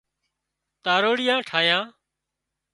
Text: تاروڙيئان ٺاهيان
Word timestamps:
تاروڙيئان 0.83 1.39
ٺاهيان 1.47 1.85